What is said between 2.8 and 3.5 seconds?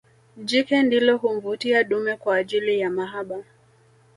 mahaba